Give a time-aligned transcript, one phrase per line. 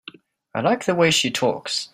[0.55, 1.89] I like the way she talks.